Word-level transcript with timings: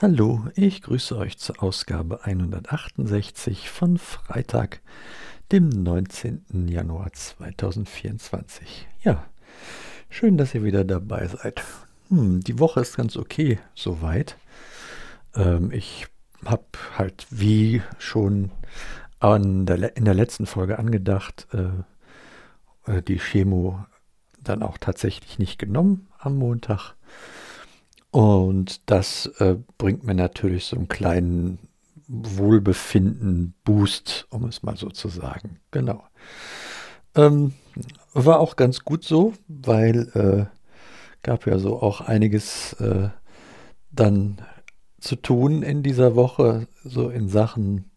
Hallo, 0.00 0.44
ich 0.54 0.82
grüße 0.82 1.18
euch 1.18 1.38
zur 1.38 1.60
Ausgabe 1.60 2.24
168 2.24 3.68
von 3.68 3.98
Freitag, 3.98 4.80
dem 5.50 5.70
19. 5.70 6.68
Januar 6.68 7.12
2024. 7.12 8.86
Ja, 9.02 9.26
schön, 10.08 10.36
dass 10.36 10.54
ihr 10.54 10.62
wieder 10.62 10.84
dabei 10.84 11.26
seid. 11.26 11.64
Hm, 12.10 12.42
die 12.42 12.60
Woche 12.60 12.78
ist 12.78 12.96
ganz 12.96 13.16
okay 13.16 13.58
soweit. 13.74 14.36
Ähm, 15.34 15.72
ich 15.72 16.06
habe 16.44 16.62
halt 16.96 17.26
wie 17.30 17.82
schon 17.98 18.52
der, 19.20 19.96
in 19.96 20.04
der 20.04 20.14
letzten 20.14 20.46
Folge 20.46 20.78
angedacht, 20.78 21.48
äh, 21.52 22.92
äh, 22.98 23.02
die 23.02 23.18
Chemo 23.18 23.84
dann 24.40 24.62
auch 24.62 24.78
tatsächlich 24.78 25.40
nicht 25.40 25.58
genommen 25.58 26.06
am 26.20 26.36
Montag. 26.36 26.94
Und 28.10 28.90
das 28.90 29.26
äh, 29.38 29.56
bringt 29.76 30.04
mir 30.04 30.14
natürlich 30.14 30.64
so 30.64 30.76
einen 30.76 30.88
kleinen 30.88 31.58
Wohlbefinden-Boost, 32.08 34.26
um 34.30 34.46
es 34.46 34.62
mal 34.62 34.76
so 34.76 34.88
zu 34.88 35.08
sagen. 35.08 35.60
Genau. 35.70 36.02
Ähm, 37.14 37.52
war 38.14 38.40
auch 38.40 38.56
ganz 38.56 38.80
gut 38.80 39.04
so, 39.04 39.34
weil 39.46 40.08
äh, 40.14 40.46
gab 41.22 41.46
ja 41.46 41.58
so 41.58 41.82
auch 41.82 42.00
einiges 42.00 42.72
äh, 42.74 43.10
dann 43.90 44.38
zu 45.00 45.16
tun 45.16 45.62
in 45.62 45.82
dieser 45.82 46.14
Woche, 46.16 46.66
so 46.84 47.10
in 47.10 47.28
Sachen 47.28 47.90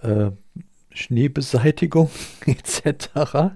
äh, 0.00 0.32
Schneebeseitigung 0.90 2.10
etc. 2.46 3.10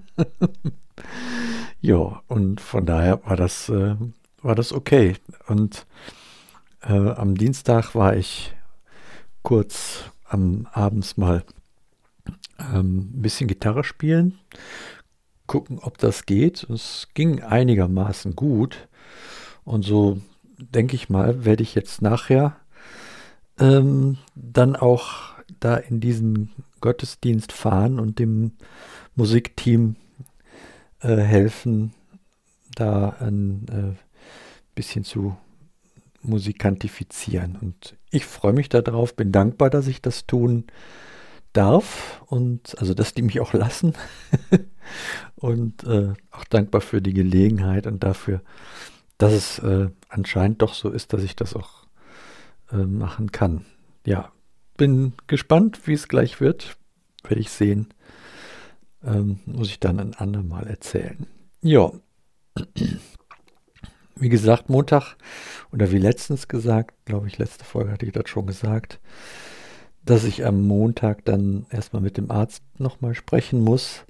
ja, 1.81 2.21
und 2.27 2.61
von 2.61 2.85
daher 2.85 3.25
war 3.25 3.35
das 3.35 3.67
äh, 3.69 3.95
war 4.41 4.55
das 4.55 4.73
okay. 4.73 5.15
Und 5.47 5.85
äh, 6.81 6.93
am 6.93 7.35
Dienstag 7.35 7.95
war 7.95 8.15
ich 8.15 8.53
kurz 9.43 10.03
am 10.25 10.67
abends 10.71 11.17
mal 11.17 11.43
ähm, 12.59 13.11
ein 13.13 13.21
bisschen 13.21 13.47
Gitarre 13.47 13.83
spielen, 13.83 14.39
gucken, 15.47 15.79
ob 15.79 15.97
das 15.97 16.25
geht. 16.25 16.63
Es 16.69 17.07
ging 17.13 17.41
einigermaßen 17.41 18.35
gut. 18.35 18.87
Und 19.63 19.83
so 19.83 20.21
denke 20.57 20.95
ich 20.95 21.09
mal, 21.09 21.45
werde 21.45 21.63
ich 21.63 21.75
jetzt 21.75 22.01
nachher 22.01 22.55
ähm, 23.59 24.17
dann 24.35 24.75
auch 24.75 25.35
da 25.59 25.75
in 25.75 25.99
diesen 25.99 26.51
Gottesdienst 26.81 27.51
fahren 27.51 27.99
und 27.99 28.19
dem 28.19 28.53
Musikteam 29.15 29.95
äh, 31.01 31.17
helfen, 31.17 31.93
da 32.75 33.17
ein 33.19 33.65
äh, 33.69 34.10
bisschen 34.75 35.03
zu 35.03 35.37
musikantifizieren. 36.21 37.57
Und 37.59 37.95
ich 38.09 38.25
freue 38.25 38.53
mich 38.53 38.69
darauf, 38.69 39.15
bin 39.15 39.31
dankbar, 39.31 39.69
dass 39.69 39.87
ich 39.87 40.01
das 40.01 40.27
tun 40.27 40.65
darf 41.53 42.21
und 42.27 42.77
also, 42.79 42.93
dass 42.93 43.13
die 43.13 43.21
mich 43.21 43.39
auch 43.39 43.53
lassen. 43.53 43.93
und 45.35 45.83
äh, 45.83 46.13
auch 46.31 46.45
dankbar 46.45 46.81
für 46.81 47.01
die 47.01 47.13
Gelegenheit 47.13 47.87
und 47.87 48.03
dafür, 48.03 48.41
dass 49.17 49.33
es 49.33 49.59
äh, 49.59 49.89
anscheinend 50.09 50.61
doch 50.61 50.73
so 50.73 50.89
ist, 50.89 51.13
dass 51.13 51.23
ich 51.23 51.35
das 51.35 51.55
auch 51.55 51.85
äh, 52.71 52.77
machen 52.77 53.31
kann. 53.31 53.65
Ja, 54.05 54.31
bin 54.77 55.13
gespannt, 55.27 55.85
wie 55.85 55.93
es 55.93 56.07
gleich 56.07 56.41
wird. 56.41 56.77
Werde 57.23 57.41
ich 57.41 57.51
sehen. 57.51 57.93
Ähm, 59.03 59.39
muss 59.45 59.67
ich 59.67 59.79
dann 59.79 59.99
ein 59.99 60.13
andermal 60.15 60.67
erzählen. 60.67 61.27
Ja. 61.61 61.91
Wie 64.21 64.29
gesagt, 64.29 64.69
Montag. 64.69 65.15
Oder 65.73 65.91
wie 65.91 65.97
letztens 65.97 66.47
gesagt, 66.47 66.93
glaube 67.05 67.25
ich, 67.25 67.39
letzte 67.39 67.65
Folge 67.65 67.91
hatte 67.91 68.05
ich 68.05 68.11
das 68.11 68.29
schon 68.29 68.45
gesagt, 68.45 68.99
dass 70.05 70.25
ich 70.25 70.45
am 70.45 70.61
Montag 70.61 71.25
dann 71.25 71.65
erstmal 71.71 72.03
mit 72.03 72.17
dem 72.17 72.29
Arzt 72.29 72.61
nochmal 72.77 73.15
sprechen 73.15 73.61
muss, 73.61 74.05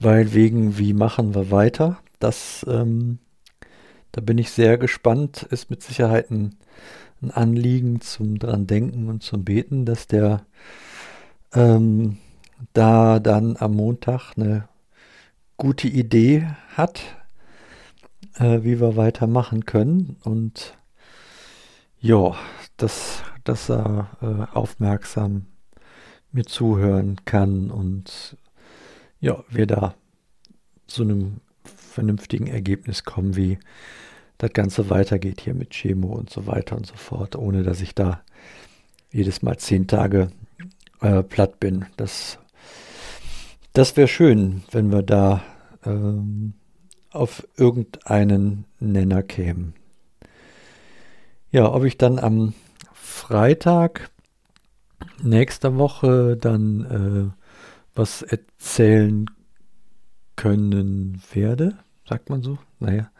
weil 0.00 0.34
wegen 0.34 0.76
wie 0.76 0.92
machen 0.92 1.36
wir 1.36 1.52
weiter, 1.52 2.00
das, 2.18 2.66
ähm, 2.68 3.20
da 4.10 4.20
bin 4.22 4.38
ich 4.38 4.50
sehr 4.50 4.76
gespannt, 4.76 5.44
ist 5.50 5.70
mit 5.70 5.84
Sicherheit 5.84 6.32
ein, 6.32 6.56
ein 7.22 7.30
Anliegen 7.30 8.00
zum 8.00 8.40
dran 8.40 8.66
denken 8.66 9.08
und 9.08 9.22
zum 9.22 9.44
Beten, 9.44 9.84
dass 9.84 10.08
der 10.08 10.46
ähm, 11.54 12.18
da 12.72 13.20
dann 13.20 13.56
am 13.56 13.76
Montag 13.76 14.32
eine 14.36 14.68
gute 15.56 15.86
Idee 15.86 16.48
hat, 16.76 17.17
äh, 18.38 18.62
wie 18.62 18.80
wir 18.80 18.96
weitermachen 18.96 19.66
können. 19.66 20.16
Und 20.24 20.76
ja, 22.00 22.34
dass, 22.76 23.22
dass 23.44 23.68
er 23.68 24.08
äh, 24.20 24.56
aufmerksam 24.56 25.46
mir 26.32 26.44
zuhören 26.44 27.16
kann 27.24 27.70
und 27.70 28.36
ja, 29.20 29.42
wir 29.48 29.66
da 29.66 29.94
zu 30.86 31.02
einem 31.02 31.40
vernünftigen 31.64 32.46
Ergebnis 32.46 33.04
kommen, 33.04 33.34
wie 33.34 33.58
das 34.38 34.52
Ganze 34.52 34.88
weitergeht 34.90 35.40
hier 35.40 35.54
mit 35.54 35.70
Chemo 35.70 36.08
und 36.08 36.30
so 36.30 36.46
weiter 36.46 36.76
und 36.76 36.86
so 36.86 36.94
fort, 36.94 37.34
ohne 37.34 37.64
dass 37.64 37.80
ich 37.80 37.94
da 37.94 38.22
jedes 39.10 39.42
Mal 39.42 39.56
zehn 39.58 39.88
Tage 39.88 40.30
äh, 41.00 41.22
platt 41.22 41.58
bin. 41.58 41.86
Das, 41.96 42.38
das 43.72 43.96
wäre 43.96 44.06
schön, 44.06 44.62
wenn 44.70 44.92
wir 44.92 45.02
da 45.02 45.42
ähm, 45.84 46.54
auf 47.10 47.46
irgendeinen 47.56 48.64
Nenner 48.80 49.22
kämen. 49.22 49.74
Ja, 51.50 51.72
ob 51.72 51.84
ich 51.84 51.96
dann 51.96 52.18
am 52.18 52.54
Freitag 52.92 54.10
nächster 55.22 55.76
Woche 55.76 56.36
dann 56.36 57.34
äh, 57.34 57.44
was 57.94 58.22
erzählen 58.22 59.26
können 60.36 61.20
werde, 61.32 61.78
sagt 62.08 62.30
man 62.30 62.42
so. 62.42 62.58
Naja, 62.78 63.10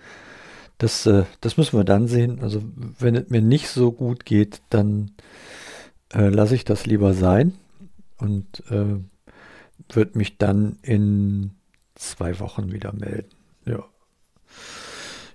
das, 0.79 1.07
äh, 1.07 1.25
das 1.41 1.57
müssen 1.57 1.77
wir 1.77 1.85
dann 1.85 2.07
sehen. 2.07 2.41
Also 2.41 2.63
wenn 2.99 3.17
es 3.17 3.29
mir 3.31 3.43
nicht 3.43 3.69
so 3.69 3.93
gut 3.93 4.25
geht, 4.25 4.61
dann 4.71 5.13
äh, 6.13 6.29
lasse 6.29 6.55
ich 6.55 6.65
das 6.65 6.87
lieber 6.87 7.15
sein 7.15 7.55
und 8.19 8.63
äh, 8.71 8.97
würde 9.91 10.19
mich 10.19 10.39
dann 10.39 10.79
in 10.83 11.53
zwei 11.95 12.39
Wochen 12.39 12.73
wieder 12.73 12.93
melden. 12.93 13.38
Ja. 13.69 13.85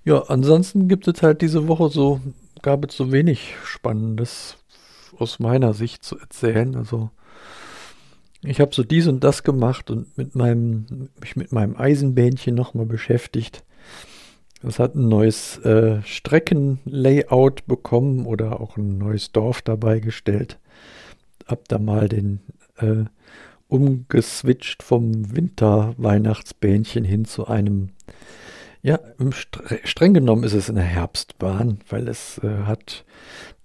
Ja, 0.05 0.23
ansonsten 0.23 0.87
gibt 0.87 1.07
es 1.07 1.21
halt 1.21 1.41
diese 1.41 1.67
Woche 1.67 1.89
so, 1.89 2.19
gab 2.61 2.85
es 2.85 2.97
so 2.97 3.11
wenig 3.11 3.55
Spannendes 3.63 4.57
aus 5.17 5.39
meiner 5.39 5.73
Sicht 5.73 6.03
zu 6.03 6.19
erzählen. 6.19 6.75
Also 6.75 7.09
ich 8.43 8.59
habe 8.59 8.75
so 8.75 8.83
dies 8.83 9.07
und 9.07 9.23
das 9.23 9.43
gemacht 9.43 9.89
und 9.89 10.17
mit 10.17 10.35
meinem, 10.35 11.09
mich 11.21 11.37
mit 11.37 11.53
meinem 11.53 11.77
Eisenbähnchen 11.77 12.55
nochmal 12.55 12.85
beschäftigt. 12.85 13.63
Es 14.61 14.79
hat 14.79 14.95
ein 14.95 15.07
neues 15.07 15.57
äh, 15.59 16.01
Streckenlayout 16.03 17.65
bekommen 17.65 18.25
oder 18.25 18.59
auch 18.59 18.77
ein 18.77 18.97
neues 18.97 19.31
Dorf 19.31 19.61
dabei 19.61 19.99
gestellt. 19.99 20.59
Hab 21.45 21.67
da 21.67 21.79
mal 21.79 22.07
den 22.07 22.41
äh, 22.77 23.05
umgeswitcht 23.67 24.83
vom 24.83 25.35
Winter-Weihnachtsbähnchen 25.35 27.03
hin 27.03 27.25
zu 27.25 27.47
einem, 27.47 27.89
ja, 28.81 28.99
streng 29.83 30.13
genommen 30.13 30.43
ist 30.43 30.53
es 30.53 30.69
eine 30.69 30.81
Herbstbahn, 30.81 31.79
weil 31.89 32.07
es 32.07 32.37
äh, 32.39 32.63
hat 32.65 33.05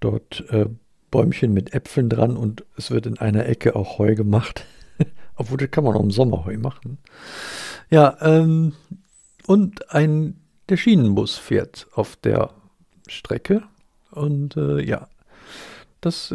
dort 0.00 0.44
äh, 0.50 0.66
Bäumchen 1.10 1.52
mit 1.52 1.74
Äpfeln 1.74 2.08
dran 2.08 2.36
und 2.36 2.64
es 2.76 2.90
wird 2.90 3.06
in 3.06 3.18
einer 3.18 3.46
Ecke 3.46 3.74
auch 3.74 3.98
Heu 3.98 4.14
gemacht. 4.14 4.64
Obwohl, 5.36 5.58
das 5.58 5.70
kann 5.70 5.84
man 5.84 5.96
auch 5.96 6.02
im 6.02 6.10
Sommer 6.10 6.44
Heu 6.44 6.56
machen. 6.58 6.98
Ja, 7.90 8.16
ähm, 8.20 8.74
und 9.46 9.92
ein, 9.92 10.40
der 10.68 10.76
Schienenbus 10.76 11.36
fährt 11.36 11.86
auf 11.94 12.16
der 12.16 12.50
Strecke 13.08 13.62
und 14.10 14.56
äh, 14.56 14.80
ja, 14.80 15.08
das, 16.00 16.32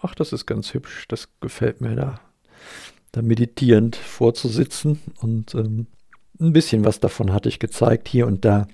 ach, 0.00 0.14
das 0.16 0.32
ist 0.32 0.46
ganz 0.46 0.74
hübsch, 0.74 1.06
das 1.06 1.28
gefällt 1.40 1.80
mir 1.80 1.94
da 1.94 2.18
da 3.16 3.22
meditierend 3.22 3.96
vorzusitzen. 3.96 5.00
Und 5.20 5.54
ähm, 5.54 5.86
ein 6.40 6.52
bisschen 6.52 6.84
was 6.84 7.00
davon 7.00 7.32
hatte 7.32 7.48
ich 7.48 7.58
gezeigt 7.58 8.08
hier 8.08 8.26
und 8.26 8.44
da. 8.44 8.66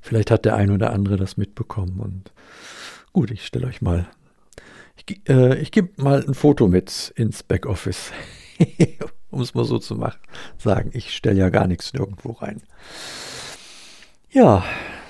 Vielleicht 0.00 0.30
hat 0.30 0.44
der 0.44 0.54
ein 0.54 0.70
oder 0.70 0.92
andere 0.92 1.16
das 1.16 1.36
mitbekommen. 1.36 2.00
Und 2.00 2.32
gut, 3.12 3.30
ich 3.30 3.44
stelle 3.44 3.66
euch 3.66 3.82
mal, 3.82 4.08
ich, 4.96 5.28
äh, 5.28 5.58
ich 5.58 5.72
gebe 5.72 5.90
mal 6.02 6.24
ein 6.26 6.34
Foto 6.34 6.68
mit 6.68 7.12
ins 7.16 7.42
Backoffice. 7.42 8.12
um 9.30 9.40
es 9.40 9.54
mal 9.54 9.64
so 9.64 9.78
zu 9.78 9.94
machen, 9.94 10.20
sagen. 10.56 10.90
Ich 10.94 11.14
stelle 11.14 11.38
ja 11.38 11.50
gar 11.50 11.66
nichts 11.66 11.92
nirgendwo 11.92 12.32
rein. 12.32 12.62
Ja, 14.30 14.64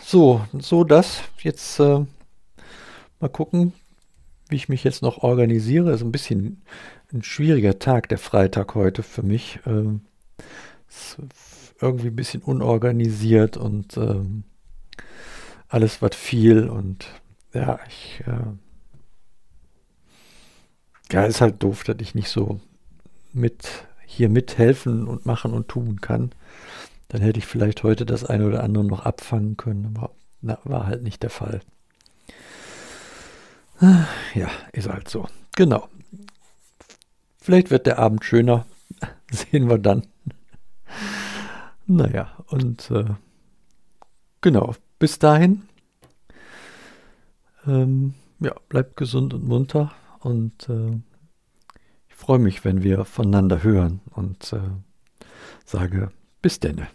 so, 0.05 0.45
so 0.59 0.85
das. 0.85 1.23
Jetzt 1.41 1.79
äh, 1.81 2.05
mal 3.21 3.29
gucken, 3.29 3.73
wie 4.49 4.57
ich 4.57 4.69
mich 4.69 4.85
jetzt 4.85 5.03
noch 5.03 5.19
organisiere. 5.19 5.93
Ist 5.93 6.03
ein 6.03 6.13
bisschen 6.13 6.63
ein 7.13 7.23
schwieriger 7.23 7.79
Tag, 7.79 8.09
der 8.09 8.19
Freitag 8.19 8.75
heute 8.75 9.03
für 9.03 9.23
mich. 9.23 9.61
Ähm, 9.67 10.03
irgendwie 11.81 12.09
ein 12.09 12.17
bisschen 12.17 12.43
unorganisiert 12.43 13.57
und 13.57 13.97
ähm, 13.97 14.45
alles 15.69 16.03
was 16.03 16.15
viel 16.17 16.69
und 16.69 17.07
ja, 17.53 17.79
ich, 17.89 18.23
äh, 18.27 18.53
ja, 21.13 21.25
ist 21.25 21.41
halt 21.41 21.63
doof, 21.63 21.85
dass 21.85 21.97
ich 22.01 22.15
nicht 22.15 22.29
so 22.29 22.61
mit 23.33 23.87
hier 24.05 24.29
mithelfen 24.29 25.07
und 25.07 25.27
machen 25.27 25.53
und 25.53 25.69
tun 25.69 26.01
kann. 26.01 26.33
Dann 27.09 27.21
hätte 27.21 27.39
ich 27.39 27.47
vielleicht 27.47 27.83
heute 27.83 28.05
das 28.05 28.25
eine 28.25 28.47
oder 28.47 28.63
andere 28.63 28.85
noch 28.85 29.05
abfangen 29.05 29.57
können, 29.57 29.95
aber 29.97 30.11
na, 30.41 30.59
war 30.65 30.87
halt 30.87 31.03
nicht 31.03 31.23
der 31.23 31.31
Fall. 31.31 31.61
Ja, 34.35 34.51
ist 34.73 34.89
halt 34.89 35.09
so. 35.09 35.27
Genau. 35.57 35.89
Vielleicht 37.41 37.71
wird 37.71 37.87
der 37.87 37.99
Abend 37.99 38.25
schöner. 38.25 38.67
Sehen 39.31 39.69
wir 39.69 39.79
dann. 39.79 40.07
Naja, 41.91 42.29
und 42.49 42.91
äh, 42.91 43.07
genau, 44.43 44.75
bis 44.99 45.19
dahin. 45.19 45.63
Ähm, 47.67 48.13
ja, 48.41 48.55
bleibt 48.69 48.99
gesund 48.99 49.33
und 49.33 49.49
munter 49.49 49.93
und 50.21 50.69
äh, 50.69 51.01
ich 52.09 52.15
freue 52.15 52.39
mich, 52.39 52.63
wenn 52.63 52.83
wir 52.83 53.07
voneinander 53.07 53.63
hören 53.63 54.01
und 54.11 54.53
äh, 54.53 54.61
sage 55.65 56.11
bis 56.43 56.61
denne. 56.61 56.89